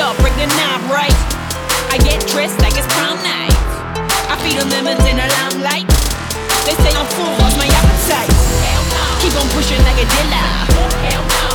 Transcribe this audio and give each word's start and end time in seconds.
up, 0.00 0.16
break 0.18 0.34
the 0.34 0.46
knob 0.46 0.82
right. 0.90 1.14
I 1.90 1.98
get 1.98 2.22
dressed 2.26 2.60
like 2.60 2.74
it's 2.78 2.86
prom 2.94 3.18
night. 3.22 3.54
I 4.30 4.38
feed 4.42 4.58
them 4.58 4.70
lemons 4.70 5.02
in 5.06 5.16
the 5.18 5.26
limelight. 5.26 5.88
They 6.66 6.74
say 6.78 6.92
I'm 6.94 7.06
full, 7.14 7.32
lost 7.42 7.56
my 7.58 7.66
appetite. 7.66 8.30
Keep 9.22 9.34
on 9.34 9.48
pushing 9.54 9.82
like 9.82 9.98
a 9.98 10.06
dealer. 10.06 10.50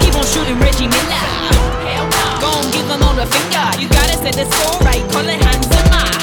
Keep 0.00 0.14
on 0.16 0.24
shooting 0.24 0.58
Reggie 0.60 0.88
Miller. 0.88 1.26
Go 2.40 2.48
on, 2.48 2.70
give 2.72 2.86
them 2.88 3.02
all 3.02 3.14
the 3.14 3.26
finger. 3.26 3.66
You 3.80 3.88
gotta 3.88 4.16
set 4.16 4.34
the 4.34 4.46
score 4.48 4.78
right, 4.86 5.04
call 5.12 5.28
it 5.28 5.40
Hans 5.44 5.66
Zimmer. 5.68 6.19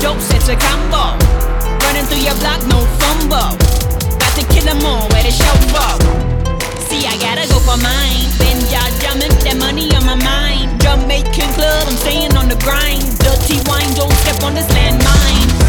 dope 0.00 0.20
sets 0.20 0.48
a 0.48 0.56
combo. 0.56 1.18
Running 1.84 2.06
through 2.06 2.22
your 2.22 2.34
block, 2.38 2.62
no 2.66 2.78
fumble. 2.98 3.54
Got 4.18 4.32
to 4.38 4.44
kill 4.52 4.64
them 4.64 4.84
all, 4.86 5.08
where 5.10 5.22
they 5.22 5.30
show 5.30 5.56
up. 5.74 6.00
See, 6.88 7.06
I 7.06 7.16
gotta 7.18 7.46
go 7.48 7.58
for 7.60 7.78
mine. 7.78 8.26
Been 8.38 8.58
y'all 8.72 8.90
drumming, 9.00 9.34
that 9.44 9.56
money 9.58 9.90
on 9.94 10.06
my 10.06 10.16
mind. 10.16 10.80
Jamaican 10.80 11.50
club, 11.54 11.88
I'm 11.88 11.96
staying 11.96 12.36
on 12.36 12.48
the 12.48 12.58
grind. 12.62 13.04
Dirty 13.18 13.58
wine, 13.68 13.92
don't 13.94 14.12
step 14.24 14.42
on 14.42 14.54
this 14.54 14.66
landmine. 14.70 15.67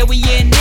yeah, 0.00 0.06
we 0.06 0.16
in 0.32 0.59